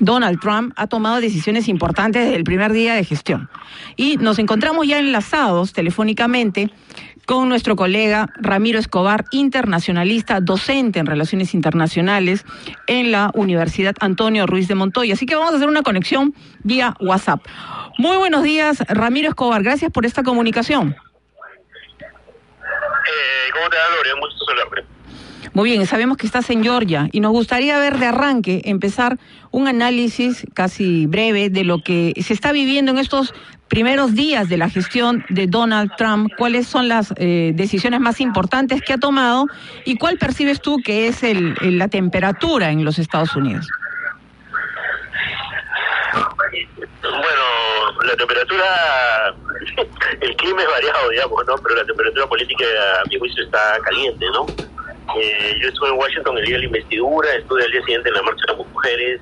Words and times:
Donald 0.00 0.40
Trump 0.40 0.72
ha 0.76 0.86
tomado 0.86 1.20
decisiones 1.20 1.68
importantes 1.68 2.24
desde 2.24 2.36
el 2.36 2.44
primer 2.44 2.72
día 2.72 2.94
de 2.94 3.04
gestión. 3.04 3.48
Y 3.96 4.16
nos 4.16 4.38
encontramos 4.38 4.86
ya 4.86 4.98
enlazados 4.98 5.72
telefónicamente 5.72 6.70
con 7.26 7.48
nuestro 7.50 7.76
colega 7.76 8.30
Ramiro 8.36 8.78
Escobar, 8.78 9.26
internacionalista, 9.32 10.40
docente 10.40 10.98
en 10.98 11.04
relaciones 11.04 11.52
internacionales 11.52 12.46
en 12.86 13.12
la 13.12 13.30
Universidad 13.34 13.94
Antonio 14.00 14.46
Ruiz 14.46 14.66
de 14.66 14.74
Montoya. 14.74 15.12
Así 15.12 15.26
que 15.26 15.34
vamos 15.34 15.52
a 15.52 15.56
hacer 15.56 15.68
una 15.68 15.82
conexión 15.82 16.34
vía 16.64 16.94
WhatsApp. 17.00 17.44
Muy 17.98 18.16
buenos 18.16 18.42
días, 18.44 18.82
Ramiro 18.88 19.28
Escobar. 19.28 19.62
Gracias 19.62 19.92
por 19.92 20.06
esta 20.06 20.22
comunicación. 20.22 20.96
Eh, 22.00 23.50
¿Cómo 23.52 23.68
te 23.68 23.76
va, 23.76 23.82
Gloria? 23.94 24.16
Mucho 24.16 24.36
saludarte. 24.46 24.97
Muy 25.58 25.70
bien, 25.70 25.84
sabemos 25.88 26.16
que 26.16 26.24
estás 26.24 26.50
en 26.50 26.62
Georgia 26.62 27.08
y 27.10 27.18
nos 27.18 27.32
gustaría 27.32 27.76
ver 27.80 27.98
de 27.98 28.06
arranque, 28.06 28.62
empezar 28.66 29.18
un 29.50 29.66
análisis 29.66 30.46
casi 30.54 31.06
breve 31.06 31.50
de 31.50 31.64
lo 31.64 31.82
que 31.82 32.12
se 32.22 32.32
está 32.32 32.52
viviendo 32.52 32.92
en 32.92 32.98
estos 32.98 33.34
primeros 33.66 34.14
días 34.14 34.48
de 34.48 34.56
la 34.56 34.70
gestión 34.70 35.24
de 35.30 35.48
Donald 35.48 35.90
Trump, 35.96 36.30
cuáles 36.38 36.68
son 36.68 36.86
las 36.86 37.12
eh, 37.16 37.50
decisiones 37.56 37.98
más 37.98 38.20
importantes 38.20 38.82
que 38.82 38.92
ha 38.92 38.98
tomado 38.98 39.46
y 39.84 39.96
cuál 39.96 40.16
percibes 40.16 40.60
tú 40.60 40.76
que 40.76 41.08
es 41.08 41.24
el, 41.24 41.56
la 41.60 41.88
temperatura 41.88 42.70
en 42.70 42.84
los 42.84 43.00
Estados 43.00 43.34
Unidos. 43.34 43.66
Bueno, 47.02 48.02
la 48.04 48.14
temperatura, 48.14 49.34
el 50.20 50.36
clima 50.36 50.62
es 50.62 50.68
variado, 50.68 51.08
digamos, 51.10 51.44
¿no? 51.48 51.56
Pero 51.56 51.74
la 51.74 51.84
temperatura 51.84 52.28
política, 52.28 52.64
a 53.04 53.08
mi 53.08 53.18
juicio, 53.18 53.42
está 53.42 53.76
caliente, 53.82 54.24
¿no? 54.32 54.46
Eh, 55.20 55.58
yo 55.60 55.68
estuve 55.68 55.88
en 55.88 55.98
Washington 55.98 56.38
el 56.38 56.44
día 56.44 56.54
de 56.56 56.60
la 56.60 56.66
investidura, 56.66 57.34
estuve 57.34 57.64
al 57.64 57.70
día 57.72 57.80
siguiente 57.82 58.08
en 58.08 58.14
la 58.14 58.22
marcha 58.22 58.42
de 58.46 58.52
las 58.58 58.66
mujeres, 58.66 59.20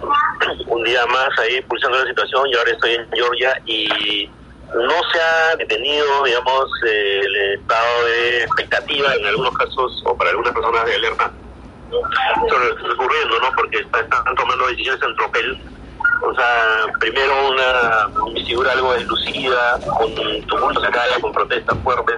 un 0.66 0.84
día 0.84 1.06
más 1.06 1.28
ahí 1.38 1.56
impulsando 1.56 1.98
la 1.98 2.06
situación 2.06 2.46
y 2.48 2.54
ahora 2.56 2.70
estoy 2.72 2.94
en 2.94 3.06
Georgia 3.12 3.60
y 3.66 4.30
no 4.74 4.94
se 5.12 5.20
ha 5.20 5.56
detenido, 5.56 6.24
digamos, 6.24 6.64
el 6.84 7.36
estado 7.60 8.04
de 8.06 8.42
expectativa 8.44 9.14
en 9.14 9.26
algunos 9.26 9.56
casos 9.58 10.02
o 10.04 10.16
para 10.16 10.30
algunas 10.30 10.52
personas 10.52 10.84
de 10.86 10.94
alerta 10.94 11.30
sobre 12.48 12.68
está 12.70 12.92
ocurriendo, 12.94 13.40
¿no? 13.40 13.50
Porque 13.56 13.78
está- 13.78 14.00
están 14.00 14.34
tomando 14.36 14.66
decisiones 14.68 15.02
en 15.02 15.16
tropel. 15.16 15.60
O 16.22 16.34
sea, 16.34 16.86
primero 17.00 17.32
una 17.48 18.28
investidura 18.28 18.72
algo 18.72 18.92
deslucida, 18.92 19.80
con 19.98 20.14
tumultos 20.14 20.84
calle, 20.90 21.20
con 21.20 21.32
protestas 21.32 21.76
fuertes, 21.82 22.16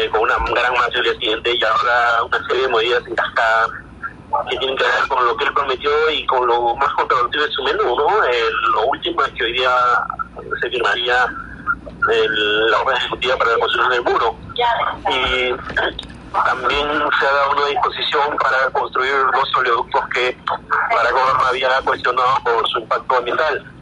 eh, 0.00 0.10
con 0.10 0.22
una 0.22 0.36
gran 0.36 0.72
marcha 0.74 0.98
el 0.98 1.04
día 1.04 1.12
siguiente 1.14 1.54
y 1.54 1.62
ahora 1.62 2.24
una 2.24 2.46
serie 2.46 2.62
de 2.62 2.68
medidas 2.68 3.06
en 3.06 3.14
cascada 3.14 3.68
que 4.48 4.56
tienen 4.58 4.76
que 4.76 4.84
ver 4.84 5.08
con 5.08 5.24
lo 5.24 5.36
que 5.36 5.44
él 5.44 5.52
prometió 5.52 5.90
y 6.10 6.26
con 6.26 6.46
lo 6.46 6.74
más 6.76 6.92
controvertido 6.94 7.44
de 7.44 7.52
su 7.52 7.62
menú, 7.64 7.96
¿no? 7.96 8.08
Lo 8.74 8.86
último 8.86 9.24
es 9.24 9.32
que 9.32 9.44
hoy 9.44 9.52
día 9.52 9.70
se 10.60 10.70
firmaría 10.70 11.26
la 12.06 12.78
orden 12.80 12.96
ejecutiva 12.96 13.36
para 13.36 13.52
la 13.52 13.58
construcción 13.58 13.90
del 13.90 14.02
muro. 14.02 14.36
Y 15.10 15.54
también 16.32 16.86
se 17.18 17.26
ha 17.26 17.32
dado 17.32 17.52
una 17.56 17.66
disposición 17.66 18.36
para 18.38 18.70
construir 18.70 19.14
dos 19.34 19.56
oleoductos 19.56 20.08
que 20.14 20.36
Obama 21.12 21.48
había 21.48 21.80
cuestionado 21.84 22.38
por 22.44 22.68
su 22.68 22.78
impacto 22.78 23.16
ambiental. 23.16 23.72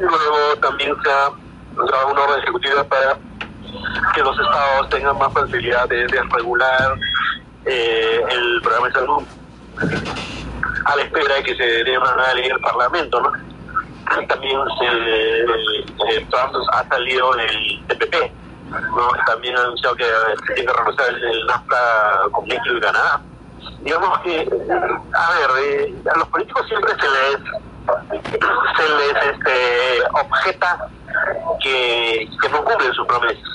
Luego 0.00 0.56
también 0.60 0.94
se 1.02 1.10
ha 1.10 1.30
dado 1.76 2.08
una 2.08 2.22
orden 2.22 2.40
ejecutiva 2.40 2.84
para 2.84 3.16
que 4.14 4.22
los 4.22 4.38
estados 4.38 4.88
tengan 4.90 5.18
más 5.18 5.32
facilidad 5.32 5.88
de, 5.88 6.06
regular 6.06 6.98
eh, 7.64 8.20
el 8.30 8.60
programa 8.62 8.88
de 8.88 8.92
salud 8.92 9.22
a 10.84 10.96
la 10.96 11.02
espera 11.02 11.34
de 11.36 11.42
que 11.42 11.56
se 11.56 11.64
dé 11.84 11.98
una 11.98 12.34
ley 12.34 12.48
del 12.48 12.60
Parlamento, 12.60 13.20
¿no? 13.20 13.32
También 14.26 14.58
se, 14.78 14.86
eh, 14.86 16.26
Trump 16.30 16.54
ha 16.72 16.88
salido 16.88 17.32
del 17.34 17.86
TPP, 17.86 18.14
¿no? 18.70 19.08
También 19.26 19.56
ha 19.56 19.60
anunciado 19.60 19.96
que 19.96 20.04
tiene 20.54 20.66
que 20.66 20.76
renunciar 20.76 21.08
el, 21.08 21.24
el 21.24 21.46
NAFTA 21.46 22.22
con 22.32 22.46
México 22.46 22.76
y 22.76 22.80
Canadá. 22.80 23.20
Digamos 23.80 24.18
que, 24.20 24.40
a 24.40 25.30
ver, 25.30 25.50
eh, 25.64 25.94
a 26.12 26.18
los 26.18 26.28
políticos 26.28 26.66
siempre 26.68 26.92
se 27.00 27.08
les 27.08 27.62
se 28.76 28.88
les 28.88 29.34
este, 29.34 30.02
objeta 30.12 30.88
que, 31.62 32.28
que 32.40 32.48
no 32.48 32.64
cumplen 32.64 32.92
sus 32.92 33.06
promesas. 33.06 33.51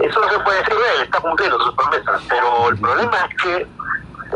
Eso 0.00 0.20
no 0.20 0.28
se 0.28 0.38
puede 0.40 0.58
decir 0.58 0.74
de 0.74 0.96
él, 0.96 1.02
está 1.04 1.20
cumpliendo 1.20 1.58
sus 1.60 1.74
promesas, 1.74 2.22
pero 2.28 2.68
el 2.68 2.78
problema 2.78 3.16
es 3.28 3.42
que 3.42 3.66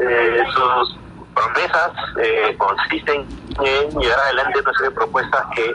eh, 0.02 0.44
sus 0.54 0.98
promesas 1.34 1.92
eh, 2.20 2.54
consisten 2.58 3.26
en 3.64 4.00
llevar 4.00 4.18
adelante 4.20 4.60
una 4.60 4.72
serie 4.72 4.88
de 4.88 4.94
propuestas 4.94 5.46
que, 5.54 5.72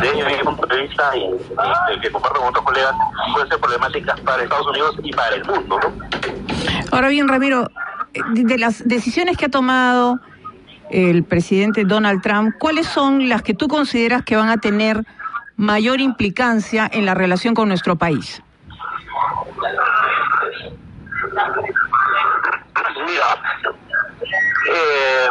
desde 0.00 0.36
mi 0.36 0.42
punto 0.44 0.66
de 0.66 0.82
vista 0.82 1.16
y, 1.16 2.00
que 2.00 2.10
comparto 2.10 2.40
con 2.40 2.48
otros 2.48 2.64
colegas, 2.64 2.94
pueden 3.32 3.48
ser 3.48 3.60
problemáticas 3.60 4.20
para 4.20 4.42
Estados 4.42 4.66
Unidos 4.68 4.96
y 5.02 5.12
para 5.12 5.36
el 5.36 5.44
mundo. 5.44 5.80
Ahora 6.92 7.08
bien, 7.08 7.28
Ramiro, 7.28 7.68
eh, 8.12 8.20
de 8.34 8.58
las 8.58 8.86
decisiones 8.86 9.36
que 9.36 9.46
ha 9.46 9.50
tomado 9.50 10.20
el 10.90 11.24
presidente 11.24 11.84
Donald 11.84 12.22
Trump, 12.22 12.54
¿cuáles 12.58 12.86
son 12.86 13.28
las 13.28 13.42
que 13.42 13.54
tú 13.54 13.68
consideras 13.68 14.22
que 14.22 14.36
van 14.36 14.48
a 14.48 14.58
tener 14.58 15.04
mayor 15.56 16.00
implicancia 16.00 16.88
en 16.92 17.06
la 17.06 17.14
relación 17.14 17.54
con 17.54 17.68
nuestro 17.68 17.96
país? 17.96 18.42
Mira, 23.06 23.26
eh, 24.70 25.28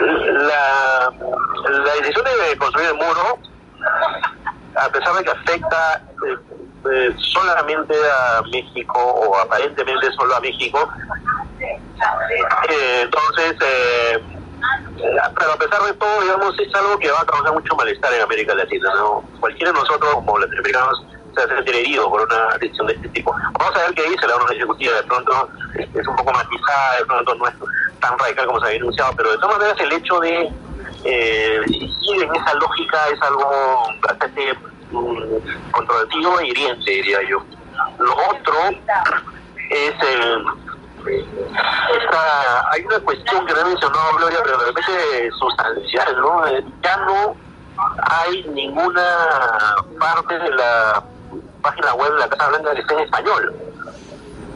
la, 0.00 1.12
la 1.70 1.94
decisión 1.94 2.24
de 2.24 2.58
construir 2.58 2.88
el 2.88 2.94
muro, 2.94 3.38
a 4.76 4.88
pesar 4.90 5.14
de 5.16 5.24
que 5.24 5.30
afecta 5.30 6.02
eh, 6.26 6.36
eh, 6.92 7.14
solamente 7.18 7.94
a 7.94 8.42
México 8.50 8.98
o 8.98 9.36
aparentemente 9.38 10.10
solo 10.12 10.36
a 10.36 10.40
México, 10.40 10.88
eh, 11.60 13.02
entonces, 13.02 13.56
pero 13.58 15.52
a 15.52 15.56
pesar 15.56 15.82
de 15.82 15.92
todo, 15.94 16.20
digamos, 16.22 16.58
es 16.58 16.74
algo 16.74 16.98
que 16.98 17.10
va 17.10 17.20
a 17.20 17.26
causar 17.26 17.52
mucho 17.52 17.74
malestar 17.76 18.12
en 18.12 18.22
América 18.22 18.54
Latina. 18.54 18.90
¿no? 18.94 19.24
Cualquiera 19.40 19.72
de 19.72 19.78
nosotros, 19.78 20.14
como 20.14 20.38
latinoamericanos, 20.38 21.04
se 21.38 21.46
va 21.46 21.52
a 21.52 21.56
sentir 21.56 21.74
herido 21.76 22.10
por 22.10 22.22
una 22.22 22.58
decisión 22.58 22.86
de 22.86 22.94
este 22.94 23.08
tipo. 23.10 23.34
Vamos 23.58 23.76
a 23.76 23.78
ver 23.80 23.94
qué 23.94 24.02
dice 24.10 24.26
la 24.26 24.36
orden 24.36 24.56
ejecutiva. 24.56 24.94
De 24.94 25.02
pronto 25.04 25.48
es, 25.74 25.88
es 25.94 26.08
un 26.08 26.16
poco 26.16 26.32
matizada, 26.32 26.98
de 26.98 27.06
pronto 27.06 27.34
no 27.34 27.48
es 27.48 27.54
tan 28.00 28.18
radical 28.18 28.46
como 28.46 28.60
se 28.60 28.66
había 28.66 28.78
anunciado, 28.78 29.12
pero 29.16 29.30
de 29.30 29.38
todas 29.38 29.58
maneras 29.58 29.80
el 29.80 29.92
hecho 29.92 30.20
de 30.20 30.52
eh, 31.04 31.60
ir 31.66 32.22
en 32.22 32.34
esa 32.34 32.54
lógica 32.54 32.98
es 33.12 33.22
algo 33.22 33.82
bastante 34.02 34.54
mm, 34.90 35.70
controvertido 35.70 36.40
e 36.40 36.46
hiriente, 36.48 36.90
diría 36.90 37.22
yo. 37.28 37.42
Lo 37.98 38.12
otro 38.30 38.54
es 39.70 39.94
el 40.02 40.44
esta, 41.06 42.70
hay 42.70 42.84
una 42.84 42.98
cuestión 43.00 43.46
que 43.46 43.54
no 43.54 43.60
he 43.60 43.64
mencionado, 43.64 44.16
Gloria, 44.16 44.38
pero 44.44 44.58
de 44.58 44.66
repente 44.66 45.30
sustancial, 45.38 46.20
¿no? 46.20 46.46
Ya 46.82 46.96
no 47.06 47.36
hay 48.02 48.44
ninguna 48.52 49.16
parte 49.98 50.38
de 50.38 50.50
la 50.50 51.02
página 51.68 51.94
web 51.94 52.12
de 52.12 52.18
la 52.18 52.28
Casa 52.28 52.48
Blanca 52.48 52.72
en 52.72 53.00
español. 53.00 53.54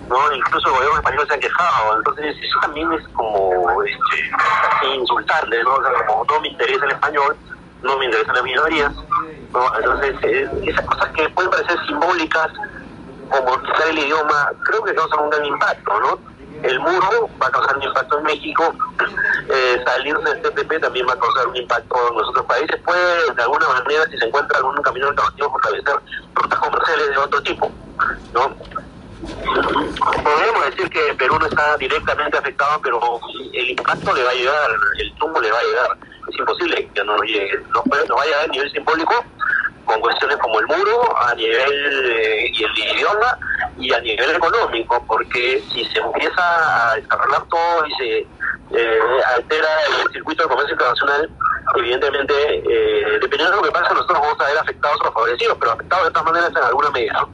¿no? 0.08 0.32
Incluso 0.32 0.68
el 0.68 0.74
gobierno 0.74 0.98
español 0.98 1.26
se 1.28 1.34
ha 1.34 1.38
quejado, 1.38 1.96
entonces 1.96 2.36
eso 2.42 2.58
también 2.60 2.92
es 2.92 3.08
como 3.08 3.82
este, 3.82 4.94
insultante, 4.94 5.62
¿no? 5.62 5.78
No 5.80 6.40
me 6.40 6.48
interesa 6.48 6.84
el 6.84 6.90
español, 6.92 7.36
no 7.82 7.98
me 7.98 8.04
interesan 8.06 8.34
las 8.34 8.44
minorías, 8.44 8.92
¿no? 9.52 9.76
Entonces, 9.78 10.14
eh, 10.22 10.50
esas 10.66 10.84
cosas 10.86 11.08
que 11.12 11.28
pueden 11.30 11.50
parecer 11.50 11.78
simbólicas, 11.86 12.48
como 13.30 13.62
quitar 13.62 13.88
el 13.88 13.98
idioma, 13.98 14.50
creo 14.64 14.82
que 14.84 14.94
causan 14.94 15.20
un 15.20 15.30
gran 15.30 15.46
impacto, 15.46 16.00
¿no? 16.00 16.18
El 16.62 16.78
muro 16.80 17.30
va 17.40 17.46
a 17.46 17.50
causar 17.50 17.76
un 17.76 17.82
impacto 17.82 18.18
en 18.18 18.24
México, 18.24 18.74
eh, 19.52 19.82
salir 19.84 20.16
del 20.18 20.40
TPP 20.40 20.80
también 20.80 21.06
va 21.06 21.12
a 21.12 21.18
causar 21.18 21.46
un 21.46 21.56
impacto 21.56 22.08
en 22.08 22.16
los 22.16 22.28
otros 22.28 22.46
países, 22.46 22.80
puede 22.84 23.34
de 23.34 23.42
alguna 23.42 23.68
manera, 23.68 24.04
si 24.10 24.16
se 24.18 24.24
encuentra 24.24 24.58
algún 24.58 24.80
camino 24.82 25.08
alternativo, 25.08 25.50
fortalecer 25.50 25.94
rutas 26.34 26.58
comerciales 26.58 27.08
de 27.10 27.16
otro 27.18 27.42
tipo, 27.42 27.70
¿no? 28.32 28.54
Podemos 29.22 30.64
decir 30.70 30.90
que 30.90 31.14
Perú 31.14 31.38
no 31.38 31.46
está 31.46 31.76
directamente 31.76 32.38
afectado, 32.38 32.80
pero 32.82 33.20
el 33.52 33.70
impacto 33.70 34.12
le 34.14 34.24
va 34.24 34.30
a 34.30 34.34
llegar, 34.34 34.70
el 34.98 35.14
tumbo 35.14 35.40
le 35.40 35.50
va 35.50 35.58
a 35.58 35.62
llegar. 35.62 35.98
Es 36.28 36.38
imposible 36.38 36.90
que 36.94 37.04
no 37.04 37.22
llegue. 37.22 37.58
Nos, 37.72 37.86
nos 37.86 38.18
va 38.18 38.22
a 38.22 38.44
a 38.44 38.46
nivel 38.48 38.70
simbólico 38.72 39.24
con 39.84 40.00
cuestiones 40.00 40.36
como 40.38 40.58
el 40.60 40.66
muro, 40.66 41.16
a 41.18 41.34
nivel 41.34 42.10
eh, 42.10 42.50
y 42.52 42.64
el 42.64 42.78
idioma 42.78 43.38
y 43.78 43.92
a 43.92 44.00
nivel 44.00 44.30
económico, 44.30 45.04
porque 45.06 45.62
si 45.72 45.84
se 45.86 45.98
empieza 45.98 46.90
a 46.92 46.96
desarrollar 46.96 47.44
todo 47.48 47.86
y 47.86 47.94
se 47.94 48.26
eh, 48.74 48.98
altera 49.36 49.68
el 50.02 50.12
circuito 50.12 50.42
de 50.44 50.48
comercio 50.48 50.72
internacional, 50.72 51.30
evidentemente, 51.76 52.34
eh, 52.34 53.18
dependiendo 53.20 53.50
de 53.50 53.56
lo 53.56 53.62
que 53.62 53.72
pase, 53.72 53.94
nosotros 53.94 54.20
vamos 54.20 54.40
a 54.40 54.46
ver 54.46 54.58
afectados 54.58 54.98
o 55.00 55.12
favorecidos, 55.12 55.56
pero 55.58 55.72
afectados 55.72 56.04
de 56.06 56.10
todas 56.10 56.26
maneras 56.26 56.50
en 56.50 56.64
alguna 56.64 56.90
medida. 56.90 57.28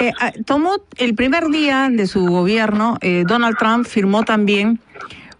Eh, 0.00 0.12
ah, 0.20 0.32
tomó 0.44 0.76
el 0.96 1.14
primer 1.14 1.48
día 1.48 1.88
de 1.90 2.06
su 2.06 2.26
gobierno, 2.26 2.98
eh, 3.00 3.24
Donald 3.26 3.56
Trump 3.58 3.86
firmó 3.86 4.24
también 4.24 4.80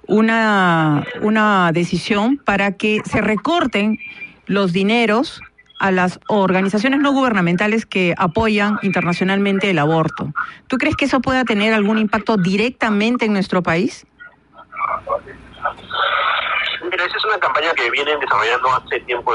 una, 0.06 1.04
una 1.22 1.70
decisión 1.72 2.38
para 2.38 2.72
que 2.72 3.00
se 3.04 3.20
recorten 3.20 3.98
los 4.46 4.72
dineros 4.72 5.40
a 5.78 5.90
las 5.90 6.20
organizaciones 6.28 7.00
no 7.00 7.12
gubernamentales 7.12 7.84
que 7.84 8.14
apoyan 8.16 8.78
internacionalmente 8.82 9.70
el 9.70 9.78
aborto. 9.78 10.32
¿Tú 10.68 10.78
crees 10.78 10.96
que 10.96 11.04
eso 11.04 11.20
pueda 11.20 11.44
tener 11.44 11.74
algún 11.74 11.98
impacto 11.98 12.36
directamente 12.36 13.26
en 13.26 13.34
nuestro 13.34 13.62
país? 13.62 14.06
Mira, 16.82 17.04
esa 17.04 17.16
es 17.16 17.24
una 17.24 17.38
campaña 17.38 17.72
que 17.72 17.90
vienen 17.90 18.20
desarrollando 18.20 18.68
hace 18.74 19.00
tiempo 19.00 19.32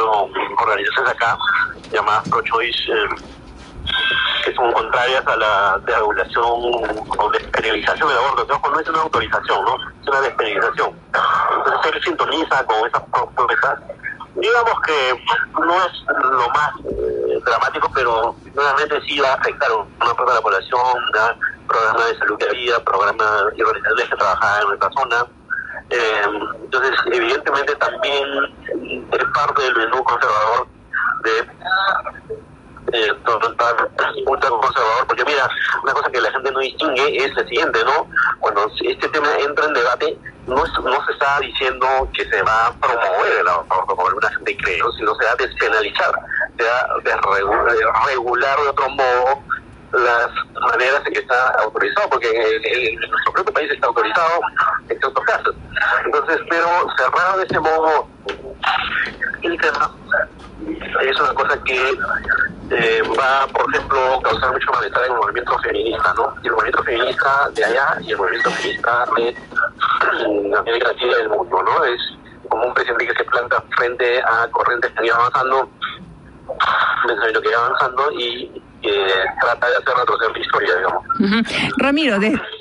organizaciones 0.57 1.11
acá 1.11 1.37
llamadas 1.91 2.29
pro-choice, 2.29 2.91
eh, 2.91 3.09
que 4.45 4.53
son 4.53 4.71
contrarias 4.71 5.25
a 5.27 5.35
la 5.35 5.79
desregulación 5.85 6.45
o 6.45 7.31
despenalización 7.31 8.07
del 8.07 8.17
aborto. 8.17 8.59
No 8.69 8.79
es 8.79 8.89
una 8.89 9.01
autorización, 9.01 9.65
¿no? 9.65 9.75
es 10.01 10.07
una 10.07 10.21
despenalización. 10.21 10.99
Entonces, 11.57 11.93
él 11.93 12.03
sintoniza 12.03 12.63
con 12.65 12.87
esas 12.87 13.03
propuestas 13.11 13.79
digamos 14.35 14.73
que 14.85 15.23
no 15.53 15.85
es 15.85 15.91
lo 16.23 16.49
más 16.49 16.71
eh, 16.85 17.39
dramático, 17.45 17.91
pero 17.93 18.35
nuevamente 18.53 19.01
sí 19.01 19.19
va 19.19 19.29
a 19.29 19.35
afectar 19.35 19.69
una 19.71 20.13
parte 20.13 20.31
de 20.31 20.35
la 20.35 20.41
población, 20.41 20.81
programas 21.67 22.07
de 22.07 22.17
salud 22.17 22.39
de 22.39 22.49
vida, 22.49 22.83
programas 22.83 23.43
y 23.55 23.61
organizaciones 23.61 24.09
que 24.09 24.15
trabajan 24.15 24.61
en 24.61 24.67
nuestra 24.67 24.89
zona. 24.91 25.25
Eh, 25.89 26.21
entonces, 26.63 26.95
evidentemente 27.11 27.75
también 27.75 28.27
es 29.11 29.25
parte 29.33 29.61
del 29.63 29.75
menú 29.75 30.03
conservador 30.03 30.67
de 31.23 31.39
eh, 32.93 33.11
ultra 34.25 34.49
conservador, 34.49 35.07
porque 35.07 35.23
mira, 35.25 35.49
una 35.83 35.93
cosa 35.93 36.11
que 36.11 36.21
la 36.21 36.31
gente 36.31 36.51
no 36.51 36.59
distingue 36.59 37.25
es 37.25 37.33
la 37.35 37.43
siguiente, 37.43 37.79
¿no? 37.85 38.07
Cuando 38.39 38.69
este 38.83 39.07
tema 39.09 39.29
entra 39.39 39.65
en 39.65 39.73
debate, 39.73 40.17
no, 40.47 40.55
no 40.55 41.05
se 41.05 41.11
está 41.11 41.39
diciendo 41.39 41.87
que 42.13 42.25
se 42.29 42.41
va 42.41 42.67
a 42.67 42.73
promover 42.73 43.39
el 43.39 43.47
aborto, 43.47 43.85
como 43.85 44.07
alguna 44.07 44.29
gente 44.29 44.57
cree, 44.57 44.79
sino 44.97 45.15
se 45.15 45.25
va 45.25 45.31
a 45.31 45.35
despenalizar, 45.35 46.11
se 46.57 46.63
va 46.63 46.79
a 46.79 48.07
regular 48.07 48.59
de 48.59 48.69
otro 48.69 48.89
modo 48.89 49.43
las 49.93 50.27
maneras 50.61 51.01
en 51.05 51.13
que 51.13 51.19
está 51.19 51.49
autorizado, 51.59 52.09
porque 52.09 52.29
en, 52.29 53.09
nuestro 53.09 53.33
propio 53.33 53.53
país 53.53 53.71
está 53.71 53.87
autorizado 53.87 54.41
en 54.89 54.99
ciertos 54.99 55.25
casos. 55.25 55.55
Entonces, 56.05 56.39
pero 56.49 56.67
cerrado 56.97 57.37
de 57.39 57.43
ese 57.45 57.59
modo 57.59 58.07
el 59.41 59.59
tema 59.59 59.91
es 61.01 61.19
una 61.19 61.33
cosa 61.33 61.63
que 61.63 61.97
eh, 62.71 63.01
va, 63.19 63.47
por 63.47 63.69
ejemplo, 63.73 64.15
a 64.15 64.21
causar 64.21 64.53
mucho 64.53 64.71
malestar 64.71 65.05
en 65.05 65.11
el 65.11 65.17
movimiento 65.17 65.59
feminista, 65.59 66.13
¿no? 66.15 66.33
Y 66.41 66.47
el 66.47 66.53
movimiento 66.53 66.83
feminista 66.83 67.49
de 67.53 67.65
allá 67.65 67.97
y 68.01 68.11
el 68.11 68.17
movimiento 68.17 68.51
feminista 68.51 69.05
de 69.17 70.55
América 70.57 70.87
Latina 70.87 71.17
del 71.17 71.29
mundo, 71.29 71.63
¿no? 71.63 71.83
Es 71.83 72.01
como 72.49 72.67
un 72.67 72.73
presidente 72.73 73.07
que 73.07 73.15
se 73.15 73.23
planta 73.25 73.63
frente 73.75 74.21
a 74.21 74.47
corrientes 74.51 74.91
que 74.91 75.09
han 75.09 75.17
avanzando, 75.17 75.69
pensamiento 77.07 77.41
que 77.41 77.49
iba 77.49 77.65
avanzando 77.65 78.11
y 78.13 78.60
que 78.81 79.05
trata 79.39 79.67
de 79.67 79.75
hacer 79.77 79.93
retroceder 79.97 80.31
la 80.31 80.39
historia, 80.39 80.75
digamos. 80.75 81.03
Ramiro, 81.77 82.17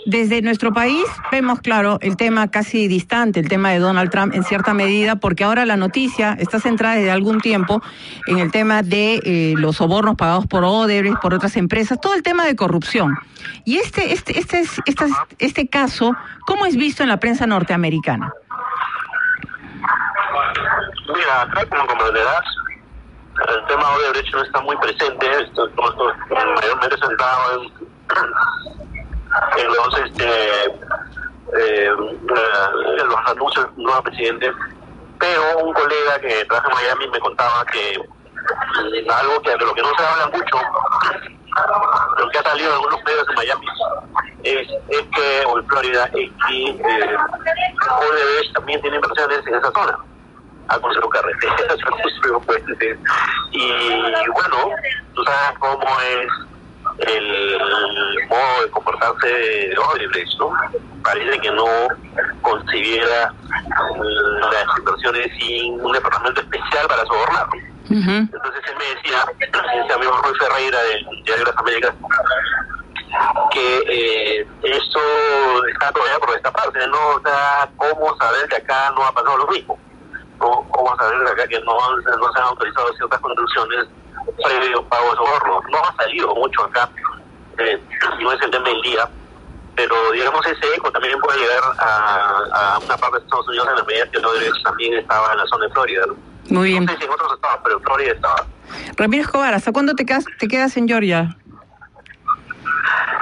desde 0.06 0.42
nuestro 0.42 0.72
país 0.72 1.04
vemos, 1.32 1.60
claro, 1.60 1.98
el 2.00 2.16
tema 2.16 2.50
casi 2.50 2.88
distante, 2.88 3.40
el 3.40 3.48
tema 3.48 3.70
de 3.70 3.78
Donald 3.78 4.10
Trump 4.10 4.34
en 4.34 4.44
cierta 4.44 4.74
medida, 4.74 5.16
porque 5.16 5.44
ahora 5.44 5.64
la 5.66 5.76
noticia 5.76 6.36
está 6.38 6.60
centrada 6.60 6.96
desde 6.96 7.10
algún 7.10 7.40
tiempo 7.40 7.82
en 8.26 8.38
el 8.38 8.50
tema 8.50 8.82
de 8.82 9.20
eh, 9.24 9.54
los 9.56 9.76
sobornos 9.76 10.16
pagados 10.16 10.46
por 10.46 10.64
Odebrecht, 10.64 11.20
por 11.20 11.34
otras 11.34 11.56
empresas, 11.56 12.00
todo 12.00 12.14
el 12.14 12.22
tema 12.22 12.44
de 12.44 12.56
corrupción. 12.56 13.16
Y 13.64 13.78
este, 13.78 14.12
este, 14.12 14.38
este, 14.38 14.60
este, 14.60 15.04
este 15.38 15.68
caso, 15.68 16.14
¿cómo 16.46 16.66
es 16.66 16.76
visto 16.76 17.02
en 17.02 17.08
la 17.08 17.18
prensa 17.18 17.46
norteamericana? 17.46 18.32
Mira, 21.08 21.66
como 21.68 21.86
comprenderás, 21.86 22.44
el 23.48 23.66
tema 23.66 23.96
de 23.96 24.12
derecho 24.12 24.36
no 24.36 24.42
está 24.44 24.60
muy 24.60 24.76
presente, 24.76 25.26
esto, 25.42 25.66
esto, 25.66 26.14
mayormente 26.28 26.96
centrado 26.98 27.62
en, 27.62 27.72
en 29.58 29.66
los, 29.66 29.98
este, 29.98 30.64
eh, 31.58 31.86
en 31.86 33.08
los 33.08 33.26
anuncios 33.26 33.74
del 33.76 33.84
nuevo 33.84 34.02
presidente, 34.02 34.52
pero 35.18 35.58
un 35.58 35.72
colega 35.72 36.20
que 36.20 36.44
trabaja 36.44 36.68
en 36.68 36.74
Miami 36.74 37.08
me 37.08 37.20
contaba 37.20 37.64
que 37.66 37.98
mm, 37.98 39.10
algo 39.10 39.40
que 39.42 39.50
de 39.50 39.58
lo 39.58 39.74
que 39.74 39.82
no 39.82 39.94
se 39.96 40.04
habla 40.04 40.26
mucho, 40.28 40.56
lo 42.18 42.28
que 42.30 42.38
ha 42.38 42.42
salido 42.42 42.68
en 42.68 42.74
algunos 42.74 43.04
medios 43.04 43.28
en 43.28 43.34
Miami, 43.34 43.66
es, 44.42 44.68
es 44.88 45.02
que, 45.14 45.44
o 45.46 45.58
en 45.58 45.66
Florida, 45.66 46.04
es 46.14 46.30
que 46.46 46.70
eh, 46.70 47.16
también 48.54 48.80
tiene 48.80 48.96
inversiones 48.96 49.46
en 49.46 49.54
esa 49.54 49.72
zona 49.72 49.98
a 50.70 50.78
construir 50.78 51.10
carreteras, 51.10 51.78
a 51.86 51.90
construir 51.90 52.46
puentes. 52.46 52.98
Y 53.52 53.70
bueno, 54.32 54.70
tú 55.14 55.24
sabes 55.24 55.58
cómo 55.58 55.86
es 56.00 56.28
el 57.06 57.58
modo 58.28 58.62
de 58.62 58.70
comportarse 58.70 59.26
de 59.28 59.78
Odebrecht, 59.78 60.38
¿no? 60.38 60.52
Parece 61.02 61.40
que 61.40 61.50
no 61.50 61.66
concibiera 62.42 63.32
las 64.52 64.78
inversiones 64.78 65.30
sin 65.38 65.80
un 65.84 65.92
departamento 65.92 66.40
especial 66.40 66.86
para 66.88 67.04
sobornar. 67.06 67.46
Entonces 67.88 68.62
él 68.68 68.74
me 68.78 68.94
decía, 68.94 69.24
ese 69.40 69.92
amigo 69.92 70.12
Ruiz 70.22 70.38
Ferreira 70.38 70.78
del 70.82 71.06
Diario 71.24 71.44
de 71.44 71.50
las 71.50 71.58
Américas, 71.58 71.94
que 73.50 73.82
eh, 73.88 74.46
eso 74.62 75.00
está 75.72 75.90
todavía 75.90 76.18
por 76.20 76.36
esta 76.36 76.52
parte, 76.52 76.86
¿no? 76.86 77.16
O 77.16 77.20
sea, 77.20 77.68
¿cómo 77.76 78.16
saber 78.16 78.48
que 78.48 78.56
acá 78.56 78.92
no 78.94 79.04
ha 79.04 79.12
pasado 79.12 79.38
lo 79.38 79.46
mismo? 79.48 79.76
¿Cómo 80.40 80.96
saber 80.96 81.28
acá 81.28 81.46
que 81.46 81.60
no, 81.60 81.76
no 81.76 82.32
se 82.32 82.38
han 82.40 82.46
autorizado 82.46 82.92
ciertas 82.94 83.20
construcciones 83.20 83.86
previo 84.42 84.82
pago 84.88 85.10
de 85.10 85.16
soborno? 85.16 85.60
No 85.70 85.78
ha 85.78 85.94
salido 85.96 86.34
mucho 86.34 86.64
acá, 86.64 86.88
eh, 87.58 87.78
no 88.20 88.32
es 88.32 88.40
el 88.40 88.50
tema 88.50 88.68
del 88.68 88.80
día, 88.80 89.08
pero 89.76 89.94
digamos 90.12 90.46
ese 90.46 90.74
eco 90.74 90.90
también 90.90 91.20
puede 91.20 91.40
llegar 91.40 91.62
a, 91.78 92.44
a 92.52 92.78
una 92.78 92.96
parte 92.96 93.18
de 93.18 93.24
Estados 93.24 93.48
Unidos 93.48 93.68
en 93.68 93.76
la 93.76 93.84
medida 93.84 94.10
que 94.10 94.18
Rodríguez 94.18 94.62
también 94.64 94.94
estaba 94.94 95.32
en 95.32 95.38
la 95.38 95.46
zona 95.46 95.66
de 95.66 95.72
Florida. 95.72 96.04
Muy 96.48 96.70
bien. 96.70 96.86
No 96.86 96.92
sé 96.92 96.98
si 96.98 97.04
en 97.04 97.10
otros 97.10 97.32
estados, 97.34 97.60
pero 97.62 97.76
en 97.76 97.82
Florida 97.82 98.12
estaba. 98.12 98.46
Ramírez 98.96 99.26
Escobar, 99.26 99.52
¿hasta 99.54 99.72
cuándo 99.72 99.94
te 99.94 100.06
quedas, 100.06 100.24
te 100.38 100.48
quedas 100.48 100.76
en 100.76 100.88
Georgia? 100.88 101.36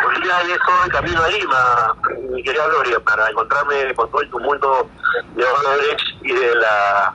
Hoy 0.07 0.23
día 0.23 0.41
estoy 0.41 0.75
en 0.85 0.91
camino 0.91 1.23
a 1.23 1.29
Lima, 1.29 1.97
mi 2.31 2.43
querida 2.43 2.67
Gloria, 2.69 3.01
para 3.01 3.29
encontrarme 3.29 3.95
con 3.95 4.11
todo 4.11 4.23
el 4.23 4.31
tumulto 4.31 4.89
de 5.35 5.45
Odebrecht 5.45 6.07
y 6.23 6.33
de 6.33 6.55
la, 6.57 7.15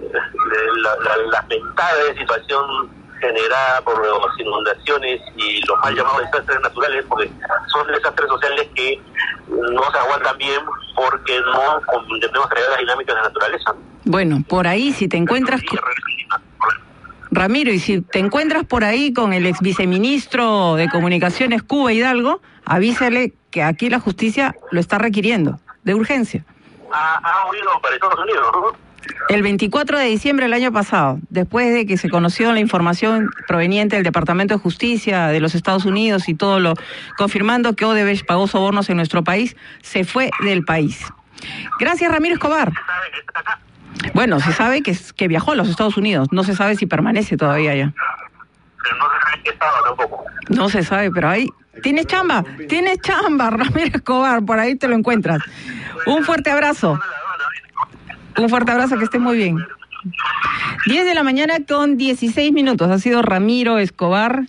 de 0.00 0.10
la, 0.82 1.46
la, 1.46 2.18
situación 2.18 2.90
generada 3.20 3.80
por 3.82 4.00
las 4.04 4.38
inundaciones 4.38 5.20
y 5.36 5.64
los 5.66 5.78
mal 5.80 5.94
llamados 5.94 6.22
desastres 6.22 6.60
naturales, 6.60 7.04
porque 7.08 7.30
son 7.72 7.86
desastres 7.86 8.28
sociales 8.28 8.68
que 8.74 9.00
no 9.48 9.90
se 9.90 9.98
aguantan 9.98 10.36
bien 10.38 10.60
porque 10.96 11.40
no 11.40 12.48
crear 12.48 12.70
las 12.70 12.78
dinámicas 12.80 13.14
de 13.14 13.22
la 13.22 13.28
naturaleza. 13.28 13.74
Bueno, 14.04 14.42
por 14.48 14.66
ahí 14.66 14.92
si 14.92 15.08
te 15.08 15.16
encuentras... 15.16 15.60
Ramiro, 17.34 17.72
y 17.72 17.78
si 17.78 18.02
te 18.02 18.18
encuentras 18.18 18.66
por 18.66 18.84
ahí 18.84 19.14
con 19.14 19.32
el 19.32 19.46
ex 19.46 19.60
viceministro 19.60 20.74
de 20.74 20.90
Comunicaciones 20.90 21.62
Cuba 21.62 21.90
Hidalgo, 21.90 22.42
avísale 22.66 23.32
que 23.50 23.62
aquí 23.62 23.88
la 23.88 24.00
justicia 24.00 24.54
lo 24.70 24.80
está 24.80 24.98
requiriendo, 24.98 25.58
de 25.82 25.94
urgencia. 25.94 26.44
Ha, 26.92 27.50
huido 27.50 27.70
para 27.80 27.94
Estados 27.94 28.18
Unidos, 28.18 28.46
¿no? 28.54 28.92
El 29.28 29.42
24 29.42 29.98
de 29.98 30.04
diciembre 30.06 30.46
del 30.46 30.52
año 30.52 30.72
pasado, 30.72 31.18
después 31.28 31.72
de 31.72 31.86
que 31.86 31.96
se 31.96 32.08
conoció 32.08 32.52
la 32.52 32.60
información 32.60 33.30
proveniente 33.48 33.96
del 33.96 34.04
Departamento 34.04 34.54
de 34.54 34.60
Justicia 34.60 35.28
de 35.28 35.40
los 35.40 35.54
Estados 35.54 35.84
Unidos 35.84 36.28
y 36.28 36.34
todo 36.34 36.60
lo 36.60 36.74
confirmando 37.16 37.74
que 37.74 37.84
Odebrecht 37.84 38.26
pagó 38.26 38.46
sobornos 38.46 38.90
en 38.90 38.96
nuestro 38.96 39.24
país, 39.24 39.56
se 39.82 40.04
fue 40.04 40.30
del 40.44 40.64
país. 40.64 41.04
Gracias, 41.80 42.12
Ramiro 42.12 42.34
Escobar. 42.34 42.72
Bueno, 44.14 44.40
se 44.40 44.52
sabe 44.52 44.82
que, 44.82 44.96
que 45.16 45.28
viajó 45.28 45.52
a 45.52 45.56
los 45.56 45.68
Estados 45.68 45.96
Unidos, 45.96 46.28
no 46.30 46.44
se 46.44 46.54
sabe 46.54 46.76
si 46.76 46.86
permanece 46.86 47.36
todavía 47.36 47.72
allá. 47.72 47.92
Pero 48.82 48.96
no 48.96 49.04
se 49.04 49.20
sabe 49.20 49.42
qué 49.42 49.50
estaba 49.50 49.82
tampoco. 49.84 50.24
No 50.48 50.68
se 50.68 50.82
sabe, 50.82 51.10
pero 51.10 51.28
ahí... 51.28 51.48
¿Tienes 51.82 52.06
chamba? 52.06 52.44
¿Tienes 52.68 53.00
chamba, 53.00 53.50
Ramiro 53.50 53.96
Escobar? 53.96 54.44
Por 54.44 54.58
ahí 54.58 54.76
te 54.76 54.88
lo 54.88 54.94
encuentras. 54.94 55.42
Un 56.06 56.24
fuerte 56.24 56.50
abrazo. 56.50 56.98
Un 58.38 58.48
fuerte 58.48 58.72
abrazo, 58.72 58.98
que 58.98 59.04
estés 59.04 59.20
muy 59.20 59.36
bien. 59.36 59.56
10 60.86 61.04
de 61.04 61.14
la 61.14 61.22
mañana 61.22 61.58
con 61.66 61.96
16 61.96 62.52
minutos. 62.52 62.90
Ha 62.90 62.98
sido 62.98 63.22
Ramiro 63.22 63.78
Escobar, 63.78 64.46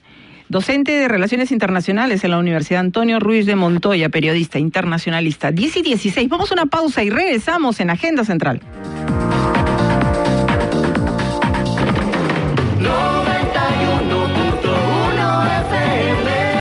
docente 0.50 0.94
de 0.94 1.08
Relaciones 1.08 1.52
Internacionales 1.52 2.24
en 2.24 2.32
la 2.32 2.40
Universidad 2.40 2.80
Antonio 2.80 3.20
Ruiz 3.20 3.46
de 3.46 3.56
Montoya, 3.56 4.10
periodista 4.10 4.58
internacionalista. 4.58 5.52
10 5.52 5.78
y 5.78 5.82
16. 5.84 6.30
Vamos 6.30 6.52
a 6.52 6.56
una 6.56 6.66
pausa 6.66 7.04
y 7.04 7.10
regresamos 7.10 7.80
en 7.80 7.90
Agenda 7.90 8.24
Central. 8.24 8.62